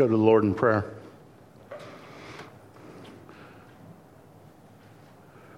[0.00, 0.94] go to the Lord in prayer.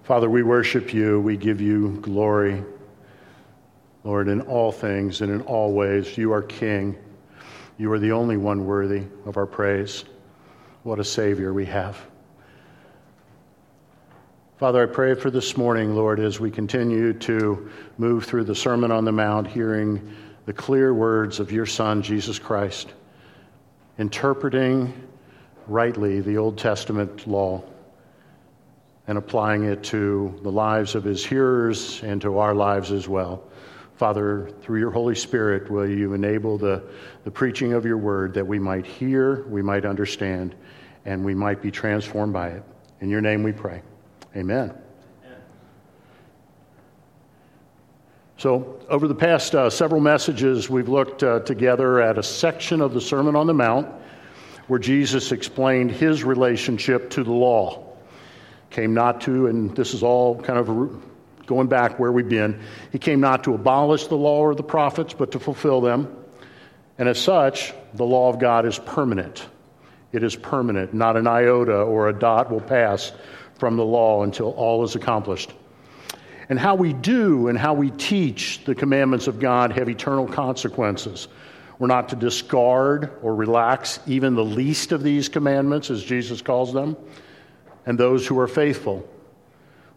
[0.03, 1.21] Father, we worship you.
[1.21, 2.61] We give you glory.
[4.03, 6.97] Lord, in all things and in all ways, you are King.
[7.77, 10.03] You are the only one worthy of our praise.
[10.83, 11.97] What a Savior we have.
[14.57, 18.91] Father, I pray for this morning, Lord, as we continue to move through the Sermon
[18.91, 20.13] on the Mount, hearing
[20.45, 22.91] the clear words of your Son, Jesus Christ,
[23.97, 24.93] interpreting
[25.67, 27.63] rightly the Old Testament law
[29.07, 33.43] and applying it to the lives of his hearers and to our lives as well.
[33.95, 36.83] Father, through your Holy Spirit, will you enable the,
[37.23, 40.55] the preaching of your word that we might hear, we might understand,
[41.05, 42.63] and we might be transformed by it.
[43.01, 43.81] In your name we pray.
[44.35, 44.82] Amen.
[48.43, 52.93] So, over the past uh, several messages, we've looked uh, together at a section of
[52.93, 53.87] the Sermon on the Mount
[54.67, 57.95] where Jesus explained his relationship to the law.
[58.69, 61.01] Came not to, and this is all kind of
[61.45, 62.59] going back where we've been,
[62.91, 66.13] he came not to abolish the law or the prophets, but to fulfill them.
[66.97, 69.47] And as such, the law of God is permanent.
[70.11, 70.93] It is permanent.
[70.93, 73.13] Not an iota or a dot will pass
[73.57, 75.53] from the law until all is accomplished.
[76.49, 81.27] And how we do and how we teach the commandments of God have eternal consequences.
[81.79, 86.73] We're not to discard or relax even the least of these commandments, as Jesus calls
[86.73, 86.95] them.
[87.85, 89.07] And those who are faithful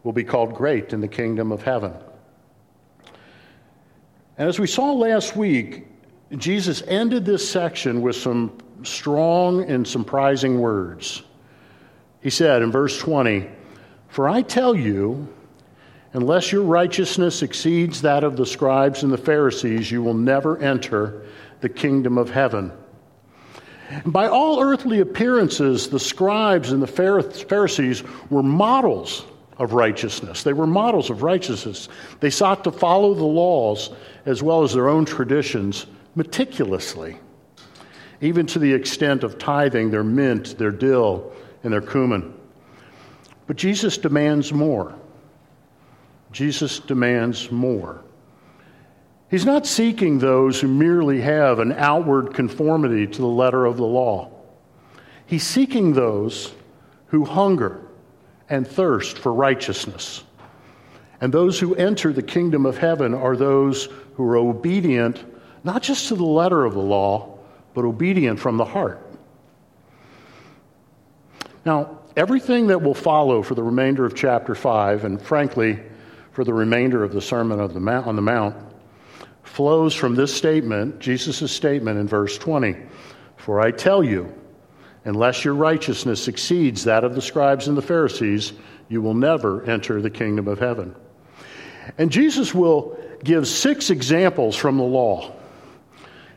[0.02, 1.92] will be called great in the kingdom of heaven.
[4.38, 5.86] And as we saw last week,
[6.36, 11.22] Jesus ended this section with some strong and surprising words.
[12.20, 13.48] He said in verse 20,
[14.08, 15.32] For I tell you,
[16.16, 21.26] Unless your righteousness exceeds that of the scribes and the Pharisees, you will never enter
[21.60, 22.72] the kingdom of heaven.
[23.90, 29.26] And by all earthly appearances, the scribes and the Pharisees were models
[29.58, 30.42] of righteousness.
[30.42, 31.90] They were models of righteousness.
[32.20, 33.90] They sought to follow the laws
[34.24, 37.18] as well as their own traditions meticulously,
[38.22, 41.30] even to the extent of tithing their mint, their dill,
[41.62, 42.32] and their cumin.
[43.46, 44.94] But Jesus demands more.
[46.36, 48.04] Jesus demands more.
[49.30, 53.86] He's not seeking those who merely have an outward conformity to the letter of the
[53.86, 54.30] law.
[55.24, 56.52] He's seeking those
[57.06, 57.80] who hunger
[58.50, 60.24] and thirst for righteousness.
[61.22, 65.24] And those who enter the kingdom of heaven are those who are obedient,
[65.64, 67.38] not just to the letter of the law,
[67.72, 69.00] but obedient from the heart.
[71.64, 75.80] Now, everything that will follow for the remainder of chapter 5, and frankly,
[76.36, 78.54] for the remainder of the Sermon of the Mount, on the Mount
[79.42, 82.76] flows from this statement, Jesus' statement in verse 20.
[83.38, 84.30] For I tell you,
[85.06, 88.52] unless your righteousness exceeds that of the scribes and the Pharisees,
[88.90, 90.94] you will never enter the kingdom of heaven.
[91.96, 95.32] And Jesus will give six examples from the law.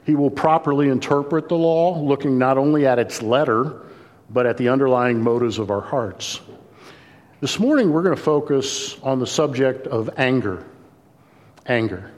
[0.06, 3.82] He will properly interpret the law, looking not only at its letter,
[4.30, 6.40] but at the underlying motives of our hearts.
[7.42, 10.66] This morning, we're going to focus on the subject of anger.
[11.66, 12.12] Anger.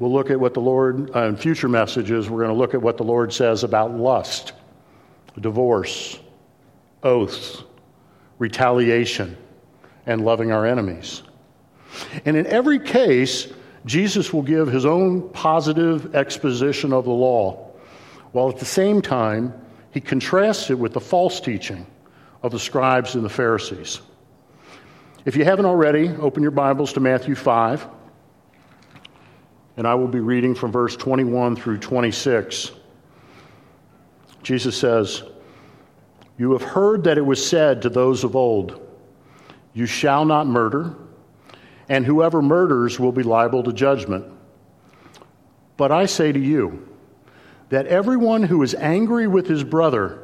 [0.00, 2.82] We'll look at what the Lord, uh, in future messages, we're going to look at
[2.82, 4.52] what the Lord says about lust,
[5.40, 6.18] divorce,
[7.04, 7.62] oaths,
[8.40, 9.36] retaliation,
[10.06, 11.22] and loving our enemies.
[12.24, 13.46] And in every case,
[13.86, 17.70] Jesus will give his own positive exposition of the law,
[18.32, 19.54] while at the same time,
[19.92, 21.86] he contrasts it with the false teaching
[22.44, 24.02] of the scribes and the Pharisees.
[25.24, 27.88] If you haven't already, open your Bibles to Matthew 5,
[29.78, 32.72] and I will be reading from verse 21 through 26.
[34.42, 35.22] Jesus says,
[36.36, 38.86] You have heard that it was said to those of old,
[39.72, 40.94] You shall not murder,
[41.88, 44.26] and whoever murders will be liable to judgment.
[45.78, 46.86] But I say to you,
[47.70, 50.23] that everyone who is angry with his brother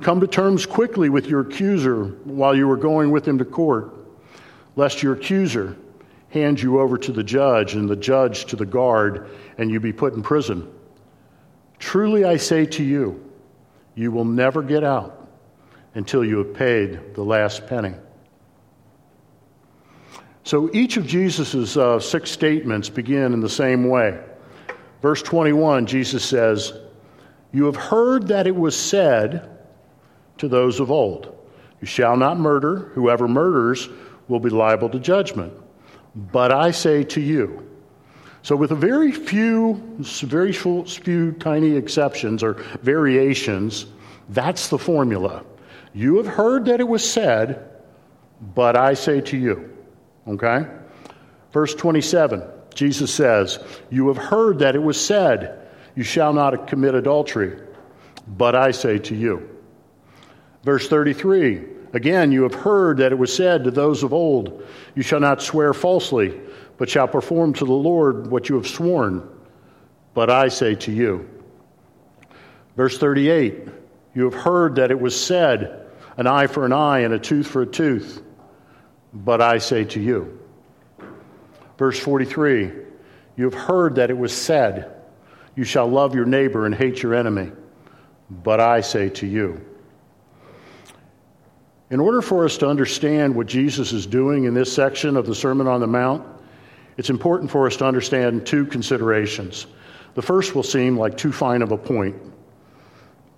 [0.00, 3.94] Come to terms quickly with your accuser while you are going with him to court,
[4.76, 5.76] lest your accuser
[6.30, 9.92] hand you over to the judge and the judge to the guard and you be
[9.92, 10.70] put in prison.
[11.78, 13.24] Truly I say to you,
[13.94, 15.28] You will never get out
[15.94, 17.94] until you have paid the last penny.
[20.44, 24.18] So each of Jesus' uh, six statements begin in the same way.
[25.02, 26.72] Verse 21, Jesus says,
[27.52, 29.57] You have heard that it was said
[30.38, 31.36] to those of old,
[31.80, 32.90] You shall not murder.
[32.94, 33.88] Whoever murders
[34.28, 35.52] will be liable to judgment.
[36.14, 37.68] But I say to you,
[38.42, 39.74] so, with a very few,
[40.22, 43.86] very few tiny exceptions or variations,
[44.30, 45.44] that's the formula.
[45.92, 47.68] You have heard that it was said,
[48.54, 49.76] but I say to you.
[50.26, 50.66] Okay?
[51.52, 52.42] Verse 27,
[52.74, 53.58] Jesus says,
[53.90, 57.60] You have heard that it was said, You shall not commit adultery,
[58.26, 59.57] but I say to you.
[60.64, 61.62] Verse 33,
[61.92, 64.64] again, you have heard that it was said to those of old,
[64.94, 66.40] You shall not swear falsely
[66.78, 69.28] but shall perform to the Lord what you have sworn.
[70.14, 71.28] But I say to you.
[72.76, 73.68] Verse 38
[74.14, 77.46] You have heard that it was said, an eye for an eye and a tooth
[77.46, 78.22] for a tooth.
[79.12, 80.38] But I say to you.
[81.76, 82.72] Verse 43
[83.36, 84.94] You have heard that it was said,
[85.56, 87.50] You shall love your neighbor and hate your enemy.
[88.30, 89.64] But I say to you.
[91.90, 95.34] In order for us to understand what Jesus is doing in this section of the
[95.34, 96.26] Sermon on the Mount,
[96.98, 99.66] it's important for us to understand two considerations.
[100.14, 102.16] The first will seem like too fine of a point,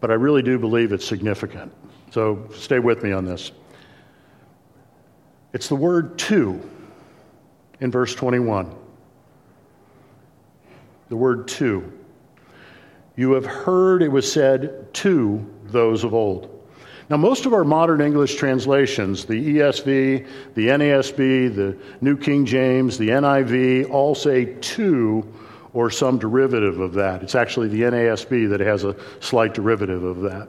[0.01, 1.73] but I really do believe it's significant.
[2.11, 3.53] So stay with me on this.
[5.53, 6.61] It's the word to
[7.81, 8.75] in verse 21.
[11.09, 11.93] The word to.
[13.17, 16.60] You have heard it was said to those of old.
[17.11, 22.99] Now, most of our modern English translations, the ESV, the NASB, the New King James,
[22.99, 25.27] the NIV, all say to
[25.73, 27.25] or some derivative of that.
[27.25, 30.49] It's actually the NASB that has a slight derivative of that.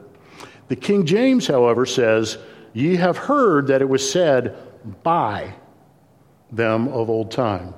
[0.68, 2.38] The King James, however, says,
[2.74, 4.56] Ye have heard that it was said
[5.02, 5.52] by
[6.52, 7.74] them of old time.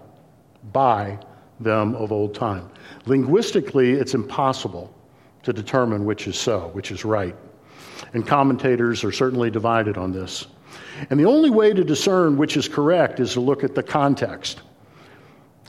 [0.75, 1.19] By
[1.59, 2.69] them of old time.
[3.07, 4.95] Linguistically, it's impossible
[5.43, 7.35] to determine which is so, which is right
[8.13, 10.47] and commentators are certainly divided on this.
[11.11, 14.63] And the only way to discern which is correct is to look at the context.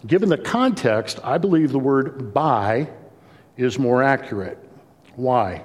[0.08, 2.90] Given the context, I believe the word by
[3.58, 4.58] is more accurate.
[5.16, 5.64] Why?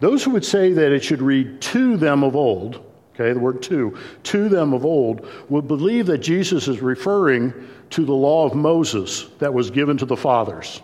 [0.00, 2.84] Those who would say that it should read to them of old,
[3.14, 7.52] okay, the word to, to them of old, would believe that Jesus is referring
[7.90, 10.80] to the law of Moses that was given to the fathers.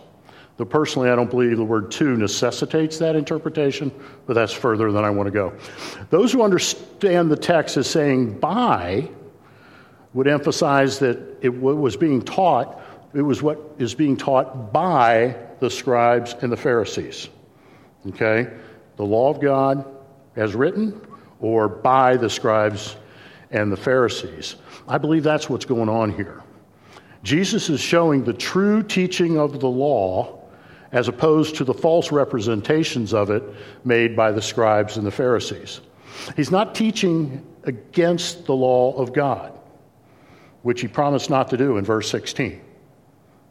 [0.57, 3.91] Though personally, I don't believe the word to necessitates that interpretation,
[4.25, 5.53] but that's further than I want to go.
[6.09, 9.09] Those who understand the text as saying by
[10.13, 12.81] would emphasize that it was being taught,
[13.13, 17.29] it was what is being taught by the scribes and the Pharisees.
[18.09, 18.51] Okay?
[18.95, 19.85] The law of God
[20.35, 20.99] as written,
[21.39, 22.95] or by the scribes
[23.51, 24.55] and the Pharisees.
[24.87, 26.41] I believe that's what's going on here.
[27.23, 30.36] Jesus is showing the true teaching of the law
[30.91, 33.43] as opposed to the false representations of it
[33.83, 35.81] made by the scribes and the Pharisees.
[36.35, 39.57] He's not teaching against the law of God,
[40.63, 42.61] which he promised not to do in verse 16.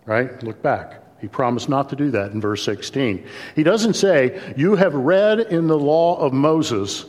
[0.07, 0.43] Right?
[0.43, 1.03] Look back.
[1.21, 3.27] He promised not to do that in verse 16.
[3.55, 7.07] He doesn't say, You have read in the law of Moses,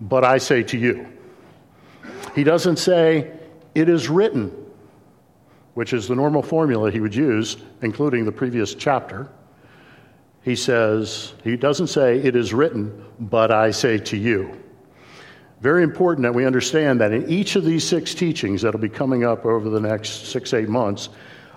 [0.00, 1.06] but I say to you.
[2.34, 3.32] He doesn't say,
[3.74, 4.52] It is written,
[5.74, 9.28] which is the normal formula he would use, including the previous chapter
[10.46, 14.56] he says, he doesn't say, it is written, but I say to you.
[15.60, 19.24] Very important that we understand that in each of these six teachings that'll be coming
[19.24, 21.08] up over the next six, eight months,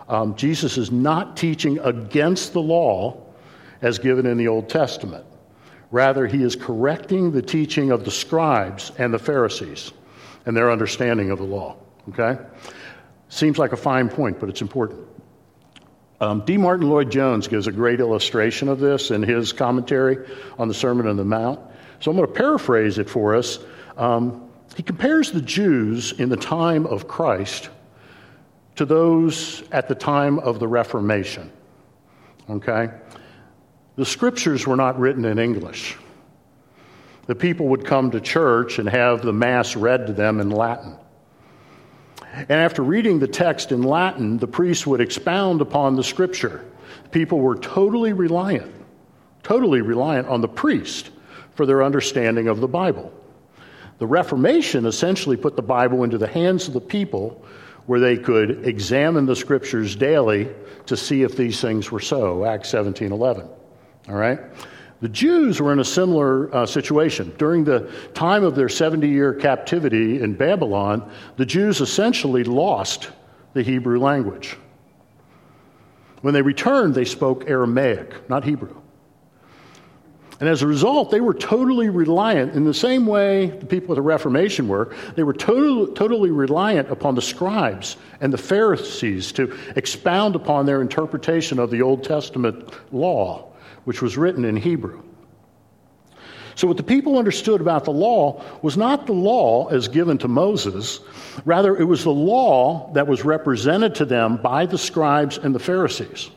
[0.08, 3.22] um, Jesus is not teaching against the law
[3.84, 5.24] as given in the Old Testament.
[5.92, 9.94] Rather, he is correcting the teaching of the scribes and the Pharisees
[10.48, 11.76] and their understanding of the law.
[12.10, 12.42] Okay?
[13.28, 15.09] Seems like a fine point, but it's important.
[16.22, 16.58] Um, D.
[16.58, 21.08] Martyn Lloyd Jones gives a great illustration of this in his commentary on the Sermon
[21.08, 21.60] on the Mount.
[22.00, 23.60] So I'm going to paraphrase it for us.
[23.98, 27.70] Um, he compares the Jews in the time of Christ
[28.76, 31.52] to those at the time of the Reformation.
[32.50, 32.90] Okay?
[33.96, 35.98] The scriptures were not written in English.
[37.28, 40.98] The people would come to church and have the Mass read to them in Latin.
[42.48, 46.66] And after reading the text in Latin, the priest would expound upon the scripture.
[47.12, 48.72] People were totally reliant,
[49.44, 51.10] totally reliant on the priest
[51.56, 53.12] for their understanding of the Bible.
[53.98, 57.44] The Reformation essentially put the Bible into the hands of the people
[57.86, 60.48] where they could examine the scriptures daily
[60.86, 62.46] to see if these things were so.
[62.46, 63.48] Acts 17 11.
[64.08, 64.40] All right?
[65.02, 67.34] The Jews were in a similar uh, situation.
[67.38, 73.10] During the time of their 70 year captivity in Babylon, the Jews essentially lost
[73.54, 74.58] the Hebrew language.
[76.22, 78.76] When they returned, they spoke Aramaic, not Hebrew.
[80.40, 83.98] And as a result, they were totally reliant, in the same way the people of
[83.98, 89.58] the Reformation were, they were total, totally reliant upon the scribes and the Pharisees to
[89.76, 93.52] expound upon their interpretation of the Old Testament law,
[93.86, 95.02] which was written in Hebrew.
[96.60, 100.28] So, what the people understood about the law was not the law as given to
[100.28, 101.00] Moses,
[101.46, 105.60] rather, it was the law that was represented to them by the scribes and the
[105.60, 106.30] Pharisees.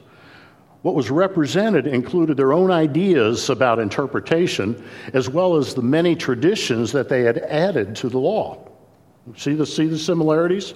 [0.82, 4.80] What was represented included their own ideas about interpretation,
[5.12, 8.68] as well as the many traditions that they had added to the law.
[9.37, 10.75] See the, see the similarities?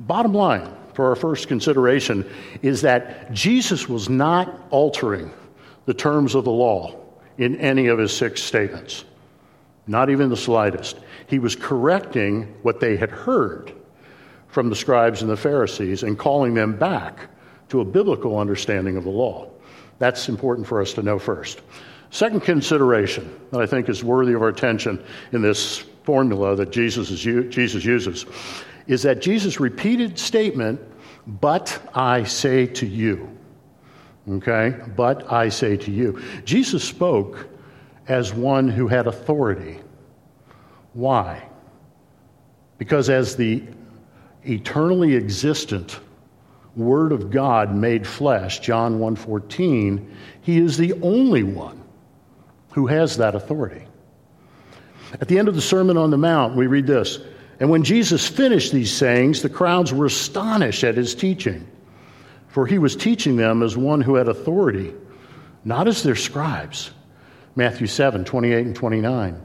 [0.00, 2.28] Bottom line for our first consideration
[2.62, 5.32] is that Jesus was not altering
[5.86, 6.94] the terms of the law
[7.38, 9.04] in any of his six statements,
[9.86, 10.98] not even the slightest.
[11.26, 13.72] He was correcting what they had heard
[14.48, 17.28] from the scribes and the Pharisees and calling them back
[17.68, 19.50] to a biblical understanding of the law.
[19.98, 21.60] That's important for us to know first.
[22.10, 27.10] Second consideration that I think is worthy of our attention in this formula that Jesus,
[27.10, 27.20] is,
[27.52, 28.26] Jesus uses
[28.86, 30.80] is that Jesus' repeated statement,
[31.26, 33.36] but I say to you.
[34.28, 34.74] Okay?
[34.96, 36.22] But I say to you.
[36.44, 37.48] Jesus spoke
[38.08, 39.80] as one who had authority.
[40.92, 41.48] Why?
[42.78, 43.62] Because as the
[44.44, 46.00] eternally existent
[46.76, 50.06] word of God made flesh, John 1:14,
[50.40, 51.80] he is the only one
[52.72, 53.86] who has that authority.
[55.20, 57.20] At the end of the Sermon on the Mount, we read this,
[57.60, 61.66] and when Jesus finished these sayings, the crowds were astonished at his teaching,
[62.54, 64.94] for he was teaching them as one who had authority,
[65.64, 66.92] not as their scribes.
[67.56, 69.42] Matthew 7, 28 and 29.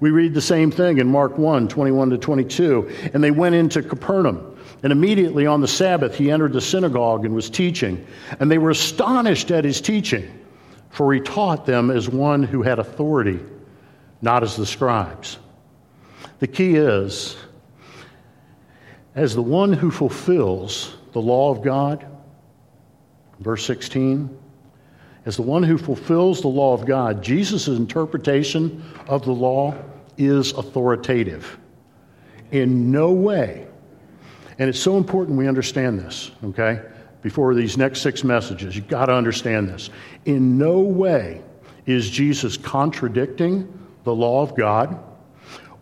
[0.00, 3.10] We read the same thing in Mark 1, 21 to 22.
[3.12, 4.58] And they went into Capernaum.
[4.82, 8.06] And immediately on the Sabbath, he entered the synagogue and was teaching.
[8.40, 10.26] And they were astonished at his teaching,
[10.88, 13.38] for he taught them as one who had authority,
[14.22, 15.36] not as the scribes.
[16.38, 17.36] The key is,
[19.14, 22.06] as the one who fulfills the law of God,
[23.40, 24.38] verse 16,
[25.26, 29.74] as the one who fulfills the law of God, Jesus' interpretation of the law
[30.18, 31.58] is authoritative.
[32.50, 33.66] In no way
[34.58, 36.80] and it's so important we understand this, okay?
[37.22, 39.90] Before these next six messages, you've got to understand this.
[40.26, 41.42] In no way
[41.86, 43.66] is Jesus contradicting
[44.04, 44.98] the law of God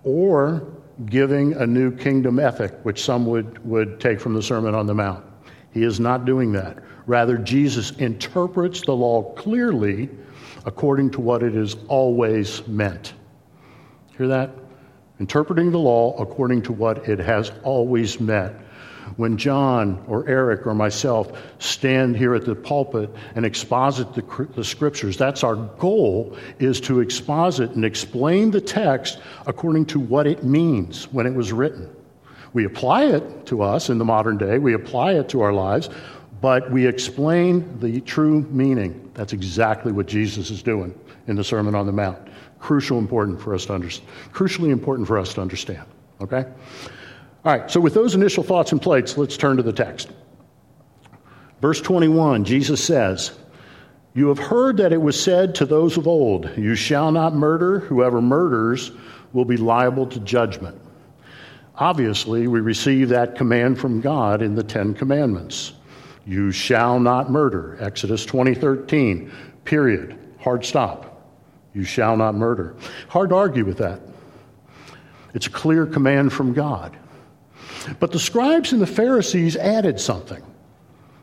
[0.05, 0.67] or
[1.07, 4.95] giving a new kingdom ethic, which some would, would take from the Sermon on the
[4.95, 5.25] Mount.
[5.73, 6.79] He is not doing that.
[7.07, 10.09] Rather, Jesus interprets the law clearly
[10.65, 13.15] according to what it is always meant.
[14.17, 14.51] Hear that?
[15.23, 18.53] interpreting the law according to what it has always meant.
[19.17, 24.65] When John or Eric or myself stand here at the pulpit and exposit the, the
[24.65, 30.43] scriptures, that's our goal, is to exposit and explain the text according to what it
[30.43, 31.89] means when it was written.
[32.53, 35.89] We apply it to us in the modern day, we apply it to our lives,
[36.43, 39.11] but we explain the true meaning.
[39.15, 40.95] That's exactly what Jesus is doing
[41.29, 42.19] in the Sermon on the Mount
[42.63, 44.09] crucial important for us to understand.
[44.33, 45.85] Crucially important for us to understand.
[46.21, 46.45] Okay?
[47.45, 50.11] All right, so with those initial thoughts in place, let's turn to the text.
[51.61, 53.33] Verse 21, Jesus says,
[54.15, 57.81] You have heard that it was said to those of old, You shall not murder.
[57.81, 58.93] Whoever murders
[59.33, 60.81] will be liable to judgment.
[61.77, 65.73] Obviously, we receive that command from God in the Ten Commandments.
[66.27, 67.77] You shall not murder.
[67.81, 69.31] Exodus 20, 13.
[69.65, 70.19] Period.
[70.41, 71.31] Hard stop.
[71.75, 72.77] You shall not murder.
[73.09, 74.01] Hard to argue with that.
[75.35, 76.97] It's a clear command from God.
[77.99, 80.43] But the scribes and the Pharisees added something,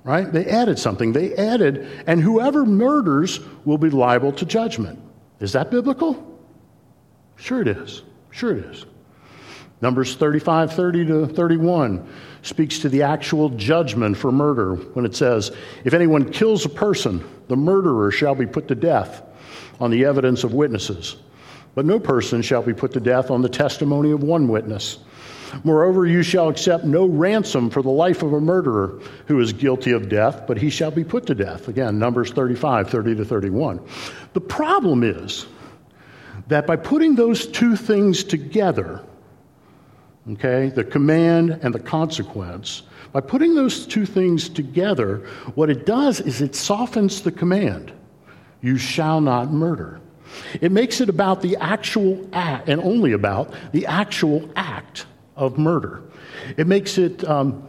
[0.03, 0.31] right?
[0.31, 1.13] They added something.
[1.13, 4.99] They added, and whoever murders will be liable to judgment.
[5.39, 6.25] Is that biblical?
[7.37, 8.01] Sure it is.
[8.31, 8.85] Sure it is.
[9.81, 12.07] Numbers 35, 30 to 31
[12.41, 15.51] speaks to the actual judgment for murder when it says,
[15.83, 19.21] If anyone kills a person, the murderer shall be put to death
[19.79, 21.15] on the evidence of witnesses.
[21.75, 24.99] But no person shall be put to death on the testimony of one witness.
[25.63, 29.91] Moreover, you shall accept no ransom for the life of a murderer who is guilty
[29.91, 31.67] of death, but he shall be put to death.
[31.67, 33.79] Again, Numbers 35, 30 to 31.
[34.33, 35.47] The problem is
[36.47, 39.03] that by putting those two things together,
[40.31, 45.17] okay, the command and the consequence, by putting those two things together,
[45.55, 47.91] what it does is it softens the command.
[48.61, 49.99] You shall not murder.
[50.61, 56.03] It makes it about the actual act, and only about the actual act of murder.
[56.57, 57.65] It makes it, um,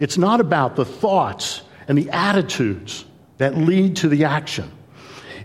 [0.00, 3.04] it's not about the thoughts and the attitudes
[3.38, 4.70] that lead to the action.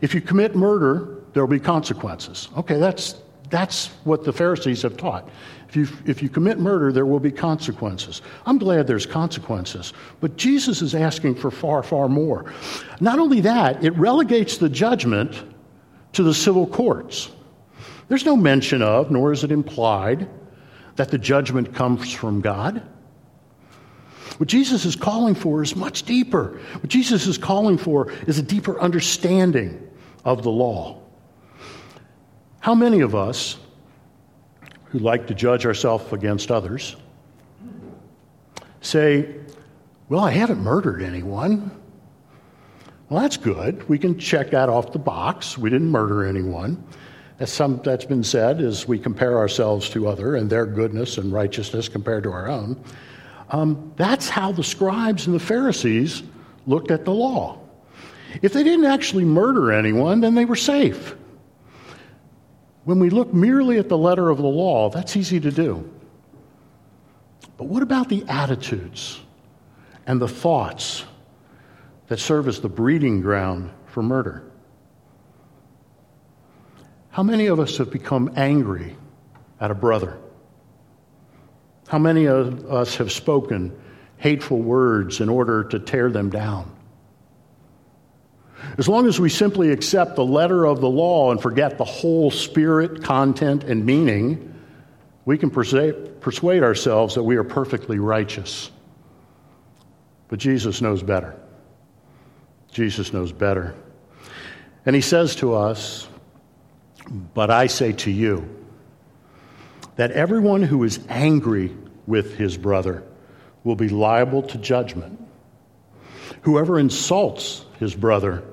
[0.02, 2.50] If you commit murder, there will be consequences.
[2.58, 3.16] Okay, that's,
[3.52, 5.30] that's what the Pharisees have taught.
[5.70, 8.22] If you, if you commit murder, there will be consequences.
[8.46, 12.52] I'm glad there's consequences, but Jesus is asking for far, far more.
[13.00, 15.44] Not only that, it relegates the judgment
[16.14, 17.30] to the civil courts.
[18.08, 20.28] There's no mention of, nor is it implied,
[20.96, 22.82] that the judgment comes from God.
[24.38, 26.60] What Jesus is calling for is much deeper.
[26.74, 29.90] What Jesus is calling for is a deeper understanding
[30.26, 31.01] of the law.
[32.62, 33.58] How many of us
[34.86, 36.96] who like to judge ourselves against others
[38.82, 39.34] say,
[40.10, 41.72] Well, I haven't murdered anyone.
[43.10, 43.90] Well, that's good.
[43.90, 45.58] We can check that off the box.
[45.58, 46.82] We didn't murder anyone.
[47.40, 51.34] As some, that's been said as we compare ourselves to other and their goodness and
[51.34, 52.82] righteousness compared to our own.
[53.50, 56.22] Um, that's how the scribes and the Pharisees
[56.68, 57.58] looked at the law.
[58.44, 61.16] If they didn't actually murder anyone, then they were safe.
[62.84, 65.90] When we look merely at the letter of the law, that's easy to do.
[67.58, 69.20] But what about the attitudes
[70.08, 71.06] and the thoughts
[72.08, 74.44] that serve as the breeding ground for murder?
[77.12, 78.96] How many of us have become angry
[79.60, 80.18] at a brother?
[81.88, 83.78] How many of us have spoken
[84.18, 86.72] hateful words in order to tear them down?
[88.78, 92.32] As long as we simply accept the letter of the law and forget the whole
[92.32, 94.54] spirit, content, and meaning,
[95.26, 98.72] we can persuade ourselves that we are perfectly righteous.
[100.28, 101.36] But Jesus knows better.
[102.72, 103.76] Jesus knows better.
[104.86, 106.08] And he says to us,
[107.34, 108.58] But I say to you,
[109.96, 111.76] that everyone who is angry
[112.08, 113.04] with his brother
[113.64, 115.20] will be liable to judgment.
[116.42, 118.44] Whoever insults his brother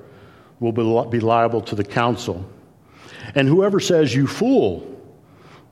[0.59, 0.71] will
[1.05, 2.45] be liable to the council.
[3.35, 4.85] And whoever says, You fool,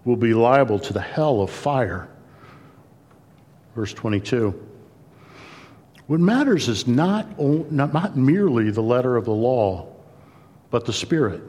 [0.06, 2.08] will be liable to the hell of fire.
[3.76, 4.64] Verse 22.
[6.08, 9.94] What matters is not, not merely the letter of the law,
[10.72, 11.42] but the Spirit.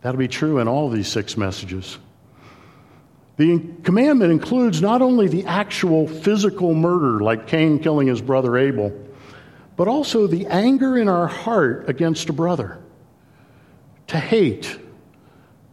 [0.00, 1.98] That'll be true in all these six messages.
[3.36, 8.92] The commandment includes not only the actual physical murder, like Cain killing his brother Abel,
[9.78, 12.82] but also the anger in our heart against a brother.
[14.08, 14.76] To hate,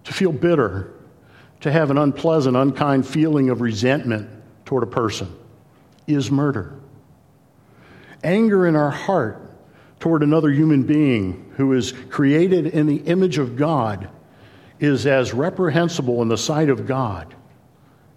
[0.03, 0.93] to feel bitter,
[1.61, 4.29] to have an unpleasant, unkind feeling of resentment
[4.63, 5.35] toward a person
[6.05, 6.79] is murder.
[8.23, 9.41] Anger in our heart
[9.99, 14.07] toward another human being who is created in the image of God
[14.79, 17.33] is as reprehensible in the sight of God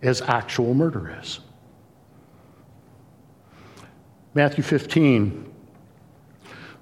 [0.03, 1.41] as actual murder is.
[4.35, 5.48] Matthew 15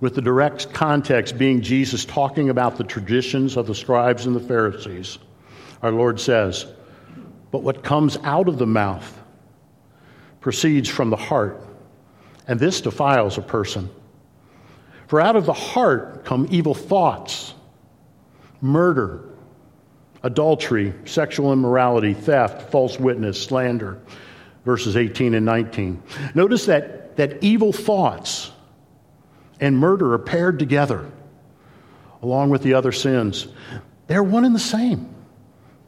[0.01, 4.41] with the direct context being Jesus talking about the traditions of the scribes and the
[4.41, 5.19] Pharisees.
[5.83, 6.67] Our Lord says,
[7.51, 9.21] But what comes out of the mouth
[10.41, 11.61] proceeds from the heart,
[12.47, 13.91] and this defiles a person.
[15.09, 17.55] For out of the heart come evil thoughts,
[18.61, 19.29] murder,
[20.23, 24.01] adultery, sexual immorality, theft, false witness, slander.
[24.65, 26.03] Verses 18 and 19.
[26.35, 28.51] Notice that, that evil thoughts,
[29.61, 31.11] and murder are paired together
[32.23, 33.47] along with the other sins.
[34.07, 35.15] They're one and the same.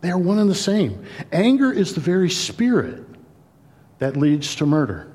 [0.00, 1.04] They are one and the same.
[1.33, 3.04] Anger is the very spirit
[3.98, 5.11] that leads to murder.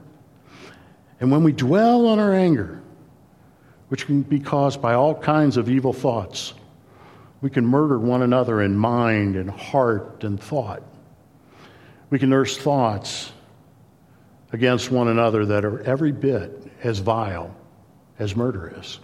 [1.20, 2.82] And when we dwell on our anger,
[3.88, 6.54] which can be caused by all kinds of evil thoughts,
[7.42, 10.84] we can murder one another in mind and heart and thought.
[12.10, 13.32] We can nurse thoughts
[14.52, 17.56] against one another that are every bit as vile
[18.20, 19.00] as murder is.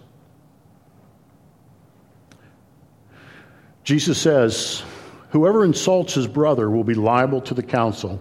[3.84, 4.82] Jesus says,
[5.30, 8.20] Whoever insults his brother will be liable to the council.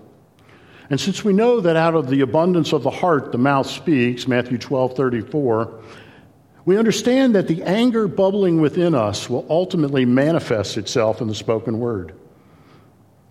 [0.89, 4.28] And since we know that out of the abundance of the heart the mouth speaks,
[4.28, 5.82] Matthew 12 34,
[6.65, 11.80] we understand that the anger bubbling within us will ultimately manifest itself in the spoken
[11.80, 12.13] word.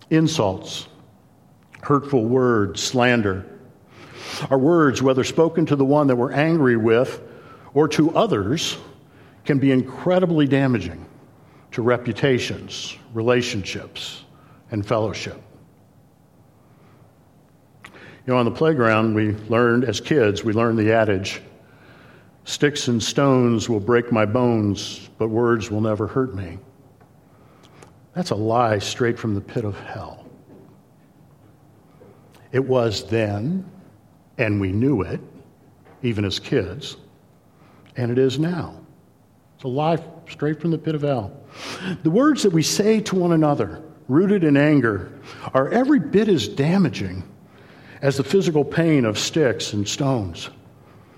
[0.09, 0.87] Insults,
[1.81, 3.45] hurtful words, slander.
[4.49, 7.21] Our words, whether spoken to the one that we're angry with
[7.73, 8.77] or to others
[9.45, 11.05] can be incredibly damaging
[11.71, 14.23] to reputations, relationships,
[14.71, 15.41] and fellowship.
[17.83, 21.41] You know, on the playground, we learned as kids, we learned the adage
[22.49, 26.57] Sticks and stones will break my bones, but words will never hurt me.
[28.15, 30.25] That's a lie straight from the pit of hell.
[32.51, 33.69] It was then,
[34.39, 35.21] and we knew it,
[36.01, 36.97] even as kids,
[37.99, 38.79] and it is now.
[39.55, 41.33] It's a lie straight from the pit of hell.
[42.03, 45.11] The words that we say to one another, rooted in anger,
[45.53, 47.23] are every bit as damaging
[48.01, 50.49] as the physical pain of sticks and stones.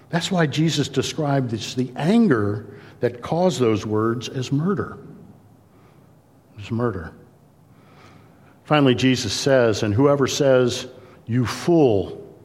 [0.10, 4.98] That's why Jesus described this, the anger that caused those words as murder.
[6.58, 7.14] Was murder.
[8.64, 10.88] Finally, Jesus says, and whoever says,
[11.28, 12.36] You fool,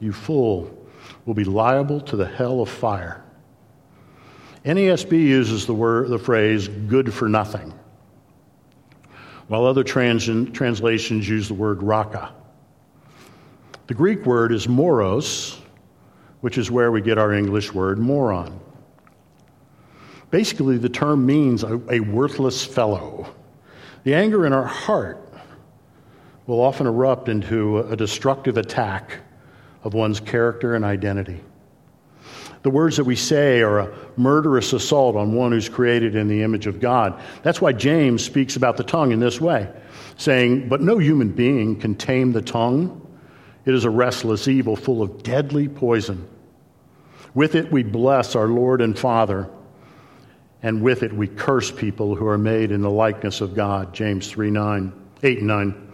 [0.00, 0.88] you fool,
[1.26, 3.21] will be liable to the hell of fire.
[4.64, 7.72] NASB uses the, word, the phrase good for nothing,
[9.48, 12.32] while other trans- translations use the word raca.
[13.88, 15.60] The Greek word is moros,
[16.40, 18.60] which is where we get our English word moron.
[20.30, 23.34] Basically, the term means a, a, worthless fellow.
[24.04, 25.28] The anger in our heart
[26.46, 29.18] will often erupt into a destructive attack
[29.84, 31.40] of one's character and identity.
[32.62, 36.42] The words that we say are a murderous assault on one who's created in the
[36.42, 37.20] image of God.
[37.42, 39.68] That's why James speaks about the tongue in this way,
[40.16, 43.00] saying, But no human being can tame the tongue.
[43.64, 46.28] It is a restless evil full of deadly poison.
[47.34, 49.48] With it we bless our Lord and Father,
[50.62, 53.92] and with it we curse people who are made in the likeness of God.
[53.92, 55.88] James 3 9, 8 and 9.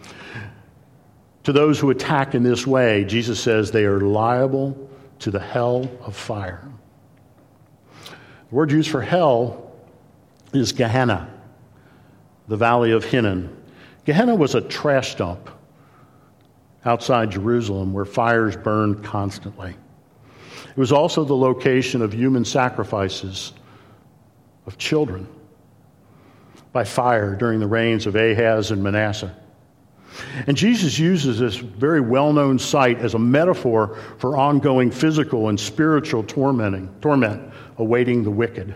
[1.44, 4.87] To those who attack in this way, Jesus says they are liable
[5.20, 6.62] to the hell of fire.
[8.04, 9.72] The word used for hell
[10.52, 11.28] is Gehenna,
[12.46, 13.54] the valley of Hinnom.
[14.04, 15.50] Gehenna was a trash dump
[16.84, 19.74] outside Jerusalem where fires burned constantly.
[20.70, 23.52] It was also the location of human sacrifices
[24.66, 25.28] of children
[26.72, 29.34] by fire during the reigns of Ahaz and Manasseh.
[30.46, 35.58] And Jesus uses this very well known site as a metaphor for ongoing physical and
[35.58, 38.74] spiritual tormenting, torment awaiting the wicked.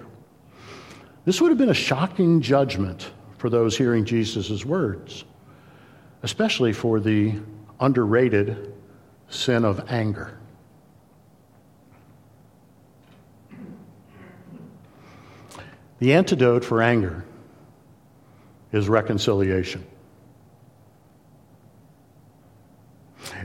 [1.24, 5.24] This would have been a shocking judgment for those hearing Jesus' words,
[6.22, 7.34] especially for the
[7.80, 8.72] underrated
[9.28, 10.38] sin of anger.
[15.98, 17.24] The antidote for anger
[18.72, 19.86] is reconciliation.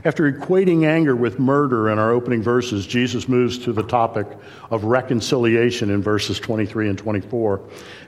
[0.08, 4.26] After equating anger with murder in our opening verses, Jesus moves to the topic
[4.70, 7.60] of reconciliation in verses 23 and 24.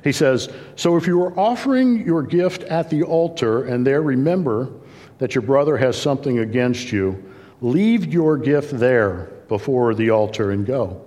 [0.03, 4.73] He says, So if you are offering your gift at the altar and there remember
[5.19, 7.23] that your brother has something against you,
[7.61, 11.05] leave your gift there before the altar and go.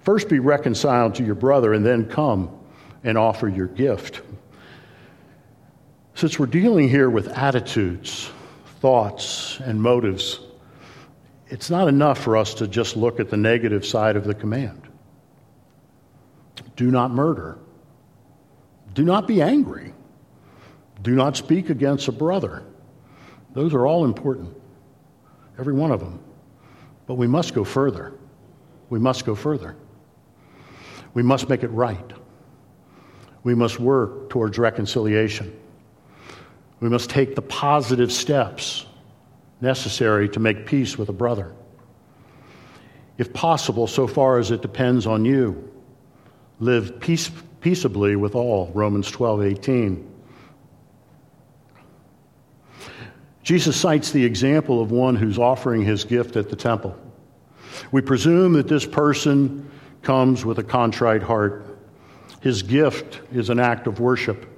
[0.00, 2.48] First be reconciled to your brother and then come
[3.02, 4.22] and offer your gift.
[6.14, 8.30] Since we're dealing here with attitudes,
[8.84, 10.40] thoughts, and motives,
[11.48, 14.90] it's not enough for us to just look at the negative side of the command.
[16.76, 17.56] Do not murder.
[18.92, 19.94] Do not be angry.
[21.00, 22.62] Do not speak against a brother.
[23.54, 24.54] Those are all important,
[25.58, 26.22] every one of them.
[27.06, 28.12] But we must go further.
[28.90, 29.76] We must go further.
[31.14, 32.12] We must make it right.
[33.44, 35.58] We must work towards reconciliation.
[36.84, 38.84] We must take the positive steps
[39.62, 41.54] necessary to make peace with a brother.
[43.16, 45.72] If possible, so far as it depends on you,
[46.60, 47.30] live peace,
[47.62, 48.70] peaceably with all.
[48.74, 50.12] Romans 12, 18.
[53.42, 56.94] Jesus cites the example of one who's offering his gift at the temple.
[57.92, 59.70] We presume that this person
[60.02, 61.78] comes with a contrite heart.
[62.42, 64.50] His gift is an act of worship.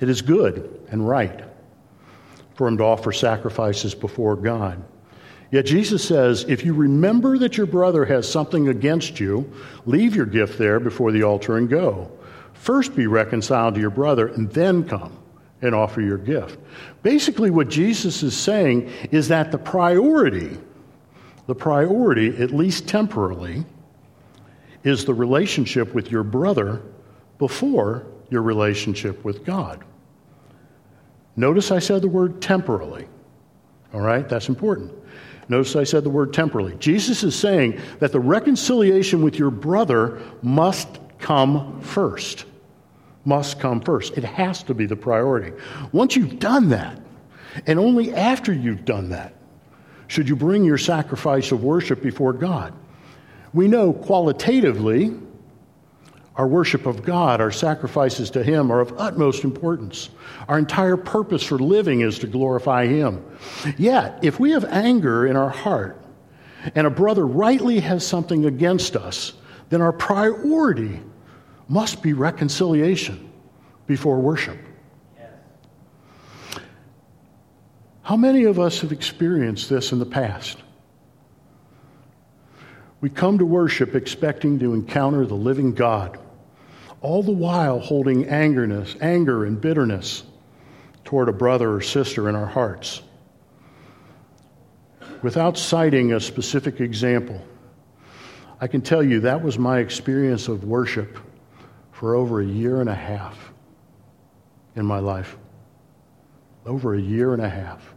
[0.00, 1.44] It is good and right
[2.54, 4.82] for him to offer sacrifices before God.
[5.50, 9.52] Yet Jesus says, if you remember that your brother has something against you,
[9.86, 12.10] leave your gift there before the altar and go.
[12.54, 15.16] First be reconciled to your brother and then come
[15.62, 16.58] and offer your gift.
[17.02, 20.56] Basically, what Jesus is saying is that the priority,
[21.46, 23.64] the priority, at least temporarily,
[24.82, 26.82] is the relationship with your brother
[27.38, 29.82] before your relationship with God.
[31.36, 33.06] Notice I said the word temporally.
[33.94, 34.92] All right, that's important.
[35.48, 36.74] Notice I said the word temporally.
[36.78, 42.44] Jesus is saying that the reconciliation with your brother must come first.
[43.24, 44.18] Must come first.
[44.18, 45.52] It has to be the priority.
[45.92, 47.00] Once you've done that,
[47.66, 49.34] and only after you've done that,
[50.08, 52.74] should you bring your sacrifice of worship before God.
[53.52, 55.16] We know qualitatively
[56.36, 60.10] our worship of God, our sacrifices to Him are of utmost importance.
[60.48, 63.24] Our entire purpose for living is to glorify Him.
[63.78, 66.00] Yet, if we have anger in our heart
[66.74, 69.34] and a brother rightly has something against us,
[69.68, 71.00] then our priority
[71.68, 73.30] must be reconciliation
[73.86, 74.58] before worship.
[78.02, 80.58] How many of us have experienced this in the past?
[83.00, 86.18] We come to worship expecting to encounter the living God,
[87.04, 90.22] all the while holding angerness, anger and bitterness
[91.04, 93.02] toward a brother or sister in our hearts.
[95.20, 97.46] Without citing a specific example,
[98.58, 101.18] I can tell you that was my experience of worship
[101.92, 103.52] for over a year and a half
[104.74, 105.36] in my life.
[106.64, 107.94] Over a year and a half.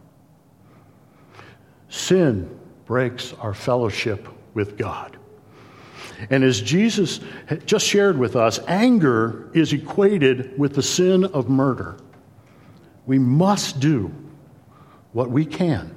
[1.88, 5.16] Sin breaks our fellowship with God.
[6.30, 7.20] And as Jesus
[7.66, 11.96] just shared with us, anger is equated with the sin of murder.
[13.06, 14.12] We must do
[15.12, 15.94] what we can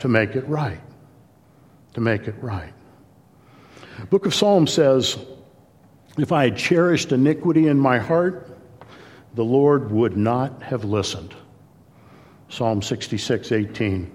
[0.00, 0.80] to make it right.
[1.94, 2.72] To make it right.
[4.10, 5.16] Book of Psalms says,
[6.18, 8.58] If I had cherished iniquity in my heart,
[9.34, 11.34] the Lord would not have listened.
[12.48, 14.10] Psalm 66, 18.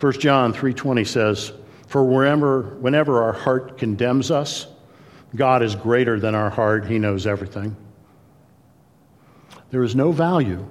[0.00, 1.52] 1 John 3:20 says,
[1.94, 4.66] "For wherever whenever our heart condemns us,
[5.36, 6.86] God is greater than our heart.
[6.86, 7.76] He knows everything."
[9.70, 10.66] There is no value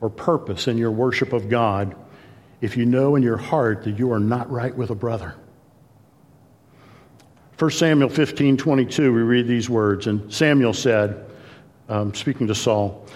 [0.00, 1.94] or purpose in your worship of God
[2.62, 5.34] if you know in your heart that you are not right with a brother.
[7.58, 11.22] 1 Samuel 15 22, we read these words, and Samuel said,
[11.90, 13.06] um, speaking to Saul,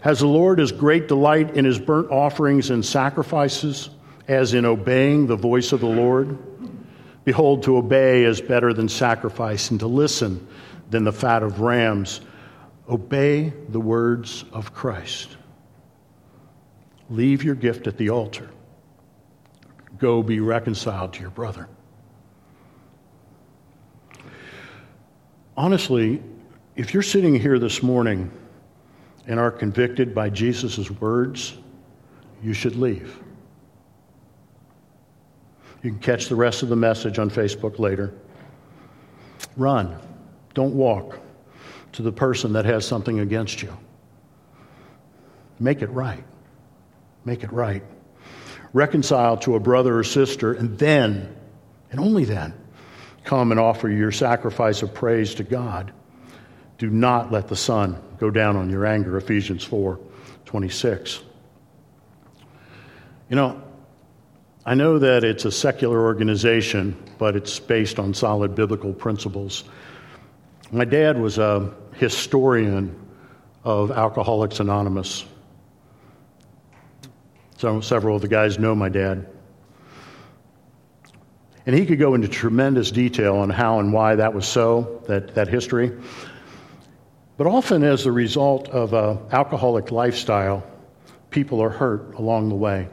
[0.00, 3.90] Has the Lord as great delight in his burnt offerings and sacrifices
[4.28, 6.38] as in obeying the voice of the Lord?
[7.24, 10.46] Behold, to obey is better than sacrifice, and to listen
[10.90, 12.20] than the fat of rams.
[12.88, 15.36] Obey the words of Christ.
[17.10, 18.50] Leave your gift at the altar.
[19.98, 21.68] Go be reconciled to your brother.
[25.56, 26.22] Honestly,
[26.76, 28.30] if you're sitting here this morning
[29.26, 31.58] and are convicted by Jesus' words,
[32.42, 33.20] you should leave.
[35.82, 38.12] You can catch the rest of the message on Facebook later.
[39.56, 39.96] Run.
[40.54, 41.20] Don't walk
[41.92, 43.76] to the person that has something against you.
[45.60, 46.24] Make it right.
[47.24, 47.82] Make it right.
[48.72, 51.34] Reconcile to a brother or sister, and then,
[51.90, 52.54] and only then,
[53.24, 55.92] come and offer your sacrifice of praise to God.
[56.78, 59.98] Do not let the sun go down on your anger, Ephesians 4
[60.44, 61.22] 26.
[63.28, 63.62] You know,
[64.66, 69.64] I know that it's a secular organization, but it's based on solid biblical principles.
[70.70, 72.94] My dad was a historian
[73.64, 75.24] of Alcoholics Anonymous.
[77.56, 79.26] So several of the guys know my dad.
[81.66, 85.34] And he could go into tremendous detail on how and why that was so, that,
[85.34, 85.92] that history.
[87.36, 90.66] But often, as a result of an alcoholic lifestyle,
[91.30, 92.88] people are hurt along the way.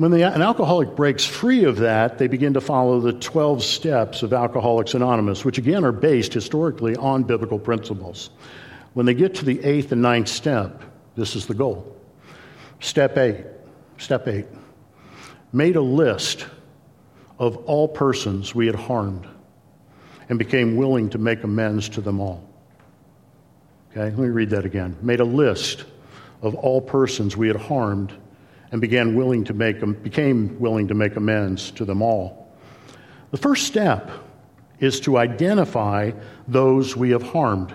[0.00, 4.22] When the, an alcoholic breaks free of that, they begin to follow the 12 steps
[4.22, 8.30] of Alcoholics Anonymous, which again are based historically on biblical principles.
[8.94, 10.82] When they get to the eighth and ninth step,
[11.16, 11.94] this is the goal.
[12.80, 13.44] Step eight,
[13.98, 14.46] step eight
[15.52, 16.46] made a list
[17.38, 19.26] of all persons we had harmed
[20.30, 22.48] and became willing to make amends to them all.
[23.90, 24.96] Okay, let me read that again.
[25.02, 25.84] Made a list
[26.40, 28.14] of all persons we had harmed
[28.72, 32.54] and began willing to make, became willing to make amends to them all.
[33.30, 34.10] The first step
[34.78, 36.12] is to identify
[36.48, 37.74] those we have harmed.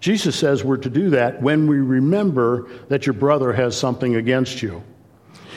[0.00, 4.62] Jesus says we're to do that when we remember that your brother has something against
[4.62, 4.82] you.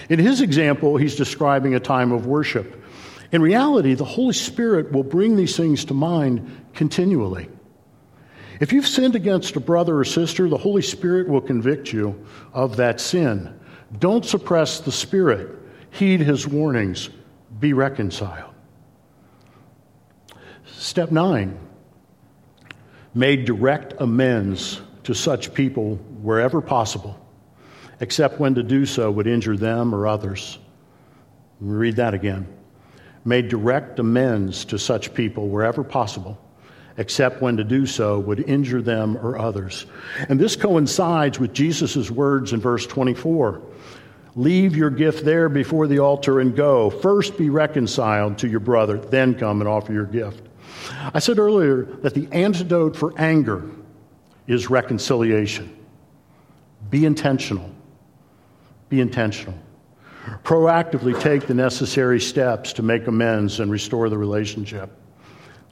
[0.09, 2.83] In his example, he's describing a time of worship.
[3.31, 7.49] In reality, the Holy Spirit will bring these things to mind continually.
[8.59, 12.75] If you've sinned against a brother or sister, the Holy Spirit will convict you of
[12.77, 13.57] that sin.
[13.99, 15.49] Don't suppress the Spirit.
[15.91, 17.09] Heed his warnings.
[17.59, 18.53] Be reconciled.
[20.65, 21.59] Step nine
[23.15, 27.23] made direct amends to such people wherever possible
[28.03, 30.59] except when to do so would injure them or others.
[31.61, 32.45] Read that again.
[33.23, 36.37] Made direct amends to such people wherever possible,
[36.97, 39.85] except when to do so would injure them or others.
[40.27, 43.61] And this coincides with Jesus' words in verse 24
[44.35, 46.89] Leave your gift there before the altar and go.
[46.89, 50.41] First be reconciled to your brother, then come and offer your gift.
[51.13, 53.69] I said earlier that the antidote for anger
[54.47, 55.77] is reconciliation.
[56.89, 57.69] Be intentional.
[58.89, 59.57] Be intentional.
[60.43, 64.89] Proactively take the necessary steps to make amends and restore the relationship.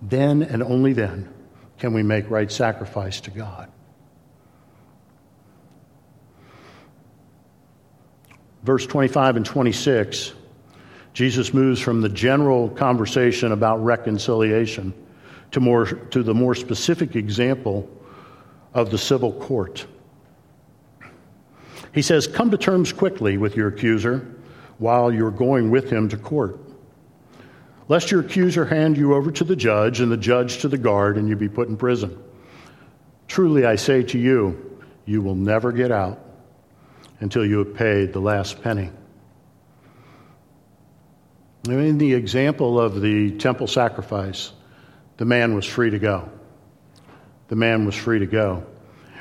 [0.01, 1.31] Then and only then
[1.79, 3.71] can we make right sacrifice to God.
[8.63, 10.33] Verse 25 and 26,
[11.13, 14.93] Jesus moves from the general conversation about reconciliation
[15.51, 17.89] to, more, to the more specific example
[18.73, 19.85] of the civil court.
[21.93, 24.35] He says, Come to terms quickly with your accuser
[24.77, 26.59] while you're going with him to court.
[27.87, 31.17] Lest your accuser hand you over to the judge and the judge to the guard
[31.17, 32.17] and you be put in prison.
[33.27, 36.30] Truly, I say to you, you will never get out
[37.21, 38.91] until you have paid the last penny.
[41.69, 44.51] In the example of the temple sacrifice,
[45.17, 46.27] the man was free to go.
[47.47, 48.65] The man was free to go.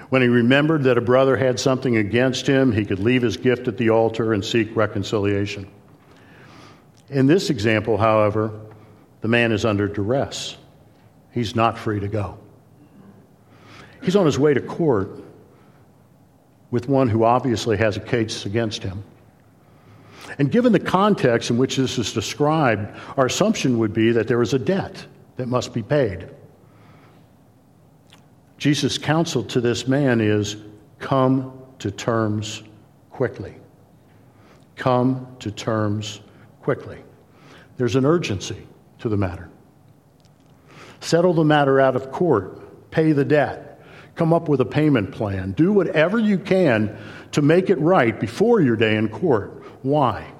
[0.08, 3.68] When he remembered that a brother had something against him, he could leave his gift
[3.68, 5.70] at the altar and seek reconciliation.
[7.10, 8.58] In this example, however,
[9.20, 10.56] the man is under duress.
[11.32, 12.38] He's not free to go.
[14.02, 15.22] He's on his way to court
[16.70, 19.02] with one who obviously has a case against him.
[20.38, 24.42] And given the context in which this is described, our assumption would be that there
[24.42, 25.04] is a debt
[25.37, 26.28] that must be paid.
[28.59, 30.56] Jesus' counsel to this man is
[30.98, 32.62] come to terms
[33.11, 33.54] quickly.
[34.76, 36.20] Come to terms
[36.62, 36.98] quickly.
[37.76, 38.66] There's an urgency
[38.98, 39.48] to the matter.
[41.00, 43.69] Settle the matter out of court, pay the debt
[44.20, 45.52] come up with a payment plan.
[45.52, 46.94] Do whatever you can
[47.33, 49.64] to make it right before your day in court.
[49.80, 50.30] Why?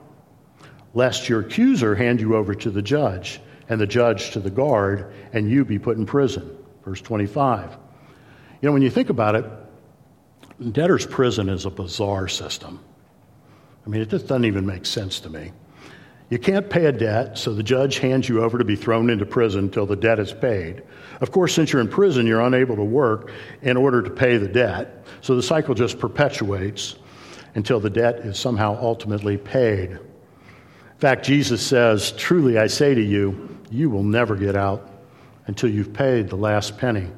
[0.92, 3.40] Lest your accuser hand you over to the judge,
[3.70, 6.58] and the judge to the guard, and you be put in prison.
[6.84, 7.70] Verse 25.
[8.60, 9.46] You know, when you think about it,
[10.72, 12.80] debtor's prison is a bizarre system.
[13.86, 15.52] I mean, it just doesn't even make sense to me.
[16.30, 19.26] You can't pay a debt, so the judge hands you over to be thrown into
[19.26, 20.84] prison until the debt is paid.
[21.20, 24.46] Of course, since you're in prison, you're unable to work in order to pay the
[24.46, 26.94] debt, so the cycle just perpetuates
[27.56, 29.90] until the debt is somehow ultimately paid.
[29.90, 34.88] In fact, Jesus says, Truly I say to you, you will never get out
[35.46, 37.08] until you've paid the last penny.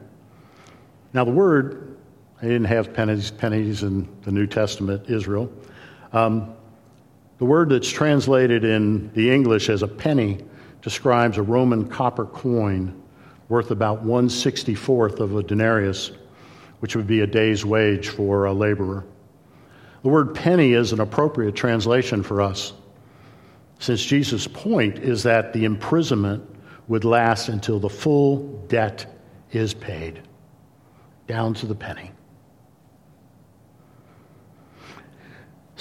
[1.12, 1.98] Now, the word,
[2.40, 5.52] they didn't have pennies, pennies in the New Testament, Israel.
[6.14, 6.54] Um,
[7.42, 10.38] the word that's translated in the English as a penny
[10.80, 13.02] describes a Roman copper coin
[13.48, 16.12] worth about 164th of a denarius,
[16.78, 19.04] which would be a day's wage for a laborer.
[20.04, 22.74] The word penny is an appropriate translation for us,
[23.80, 26.48] since Jesus' point is that the imprisonment
[26.86, 29.04] would last until the full debt
[29.50, 30.20] is paid,
[31.26, 32.12] down to the penny.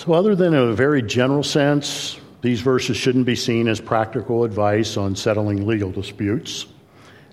[0.03, 4.97] So, other than a very general sense, these verses shouldn't be seen as practical advice
[4.97, 6.65] on settling legal disputes.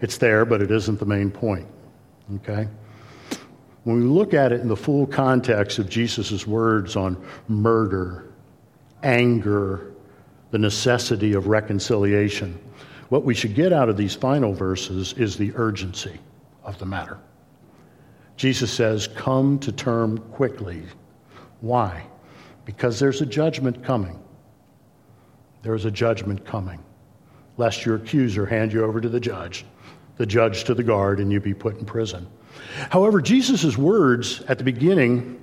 [0.02, 1.66] It's there, but it isn't the main point.
[2.34, 2.68] Okay?
[3.84, 7.16] When we look at it in the full context of Jesus' words on
[7.48, 8.30] murder,
[9.02, 9.94] anger,
[10.50, 12.60] the necessity of reconciliation,
[13.08, 16.20] what we should get out of these final verses is the urgency
[16.64, 17.18] of the matter.
[18.36, 20.82] Jesus says, Come to term quickly.
[21.62, 22.04] Why?
[22.68, 24.22] Because there's a judgment coming.
[25.62, 26.84] There is a judgment coming.
[27.56, 29.64] Lest your accuser hand you over to the judge,
[30.18, 32.28] the judge to the guard, and you be put in prison.
[32.90, 35.40] However, Jesus' words at the beginning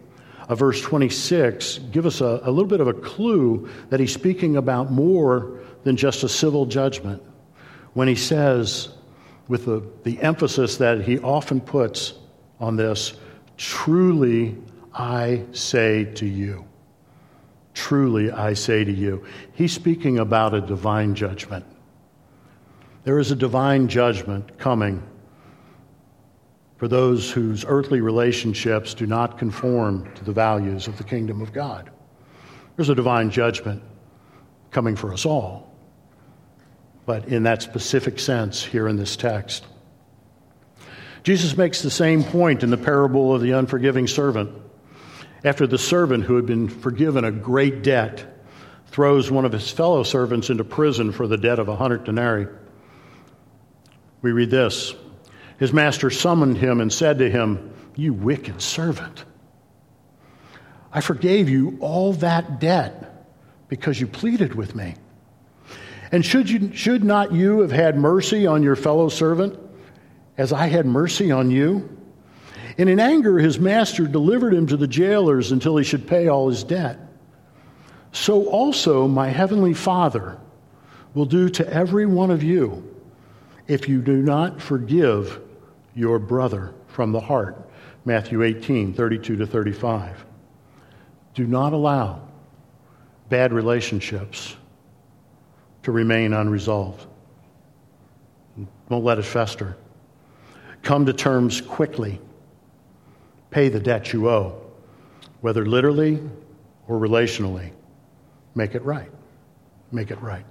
[0.49, 4.57] of verse 26 give us a, a little bit of a clue that he's speaking
[4.57, 7.23] about more than just a civil judgment
[7.93, 8.89] when he says,
[9.47, 12.13] with the, the emphasis that he often puts
[12.59, 13.15] on this,
[13.57, 14.55] truly
[14.93, 16.67] I say to you.
[17.76, 19.26] Truly, I say to you.
[19.53, 21.65] He's speaking about a divine judgment.
[23.03, 25.03] There is a divine judgment coming
[26.78, 31.53] for those whose earthly relationships do not conform to the values of the kingdom of
[31.53, 31.91] God.
[32.76, 33.84] There's a divine judgment
[34.71, 35.73] coming for us all,
[37.05, 39.65] but in that specific sense here in this text.
[41.23, 44.49] Jesus makes the same point in the parable of the unforgiving servant
[45.45, 48.25] after the servant who had been forgiven a great debt
[48.87, 52.47] throws one of his fellow servants into prison for the debt of a hundred denarii.
[54.23, 54.95] We read this
[55.59, 59.23] His master summoned him and said to him, You wicked servant,
[60.91, 63.27] I forgave you all that debt
[63.67, 64.95] because you pleaded with me.
[66.11, 69.59] And should, you, should not you have had mercy on your fellow servant
[70.37, 71.89] as I had mercy on you?
[72.78, 76.49] And in anger, his master delivered him to the jailers until he should pay all
[76.49, 76.99] his debt.
[78.11, 80.38] So also my heavenly Father
[81.13, 82.95] will do to every one of you
[83.67, 85.41] if you do not forgive
[85.95, 87.57] your brother from the heart.
[88.03, 90.26] Matthew 18, 32 to 35.
[91.34, 92.21] Do not allow
[93.30, 94.55] bad relationships
[95.84, 97.05] to remain unresolved.
[98.89, 99.76] Don't let it fester.
[100.84, 102.19] Come to terms quickly.
[103.56, 104.62] Pay the debt you owe,
[105.39, 106.20] whether literally
[106.89, 107.72] or relationally.
[108.53, 109.10] Make it right.
[109.93, 110.45] Make it right.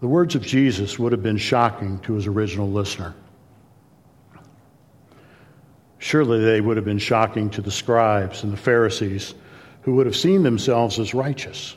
[0.00, 3.14] The words of Jesus would have been shocking to his original listener.
[5.98, 9.36] Surely they would have been shocking to the scribes and the Pharisees
[9.82, 11.76] who would have seen themselves as righteous.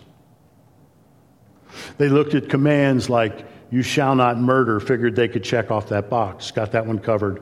[2.00, 6.10] They looked at commands like, You shall not murder, figured they could check off that
[6.10, 7.42] box, got that one covered.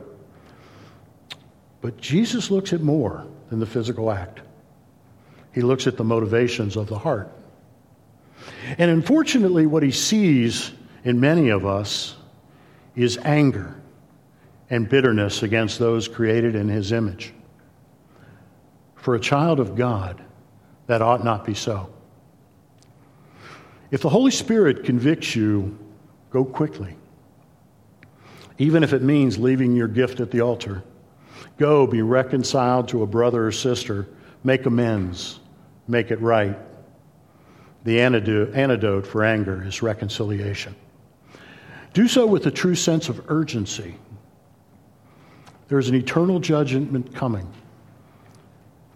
[1.80, 4.40] But Jesus looks at more than the physical act,
[5.52, 7.32] He looks at the motivations of the heart.
[8.78, 10.70] And unfortunately, what He sees
[11.04, 12.16] in many of us
[12.94, 13.74] is anger
[14.70, 17.34] and bitterness against those created in His image.
[18.94, 20.22] For a child of God,
[20.86, 21.92] that ought not be so.
[23.90, 25.76] If the Holy Spirit convicts you,
[26.30, 26.96] go quickly.
[28.58, 30.82] Even if it means leaving your gift at the altar.
[31.58, 34.08] Go, be reconciled to a brother or sister,
[34.44, 35.40] make amends,
[35.88, 36.58] make it right.
[37.84, 40.74] The antidote for anger is reconciliation.
[41.92, 43.96] Do so with a true sense of urgency.
[45.68, 47.50] There is an eternal judgment coming.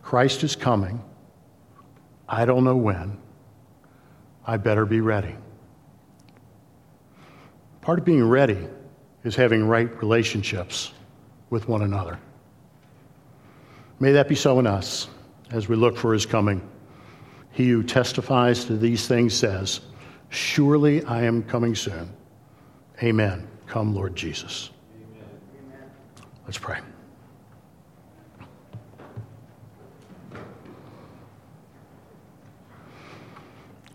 [0.03, 1.03] Christ is coming.
[2.29, 3.19] I don't know when.
[4.47, 5.35] I better be ready.
[7.85, 8.67] Part of being ready
[9.25, 10.91] is having right relationships
[11.51, 12.19] with one another.
[14.01, 15.07] May that be so in us
[15.51, 16.67] as we look for his coming.
[17.51, 19.83] He who testifies to these things says,
[20.31, 22.11] Surely I am coming soon.
[23.03, 23.47] Amen.
[23.67, 24.71] Come, Lord Jesus.
[24.97, 25.91] Amen.
[26.47, 26.79] Let's pray.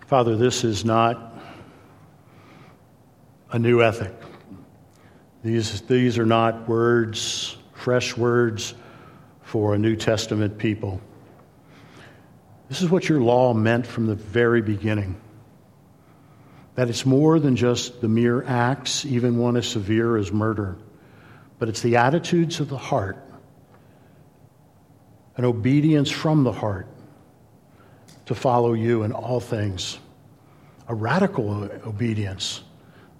[0.06, 1.29] Father, this is not
[3.52, 4.14] a new ethic.
[5.43, 8.76] These, these are not words, fresh words
[9.41, 11.02] for a New Testament people.
[12.68, 15.20] This is what your law meant from the very beginning.
[16.76, 20.78] That it's more than just the mere acts, even one as severe as murder,
[21.58, 23.18] but it's the attitudes of the heart,
[25.38, 26.88] an obedience from the heart
[28.28, 29.97] to follow you in all things.
[30.88, 32.62] A radical obedience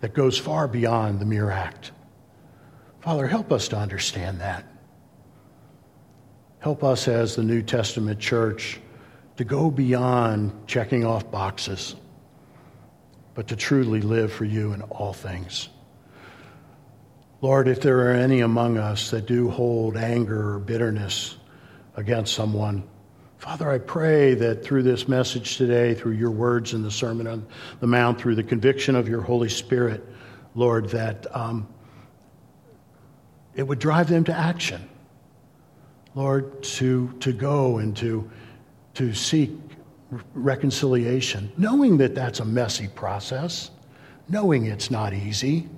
[0.02, 1.92] that goes far beyond the mere act.
[3.02, 4.66] Father, help us to understand that.
[6.60, 8.80] Help us as the New Testament church
[9.38, 11.96] to go beyond checking off boxes,
[13.34, 15.70] but to truly live for you in all things.
[17.42, 21.38] Lord, if there are any among us that do hold anger or bitterness
[21.96, 22.84] against someone,
[23.40, 27.48] Father, I pray that through this message today, through your words in the Sermon on
[27.80, 30.06] the Mount, through the conviction of your Holy Spirit,
[30.56, 31.66] Lord, that um,
[33.56, 34.90] it would drive them to action.
[36.16, 38.30] Lord, to, to go and to,
[38.96, 39.52] to seek
[40.34, 43.72] reconciliation, knowing that that's a messy process,
[44.28, 45.70] knowing it's not easy.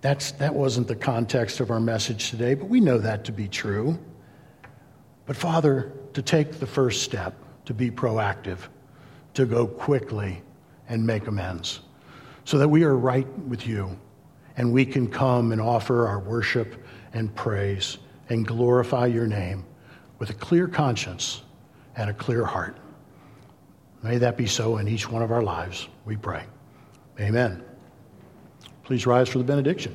[0.00, 3.48] That's, that wasn't the context of our message today, but we know that to be
[3.48, 3.98] true.
[5.26, 7.34] But Father, to take the first step,
[7.64, 8.58] to be proactive,
[9.34, 10.42] to go quickly
[10.88, 11.80] and make amends,
[12.44, 13.96] so that we are right with you
[14.56, 16.84] and we can come and offer our worship
[17.14, 17.98] and praise
[18.28, 19.64] and glorify your name
[20.18, 21.42] with a clear conscience
[21.96, 22.76] and a clear heart.
[24.02, 26.44] May that be so in each one of our lives, we pray.
[27.18, 27.62] Amen.
[28.82, 29.94] Please rise for the benediction.